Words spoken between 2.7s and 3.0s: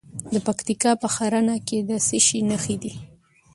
دي؟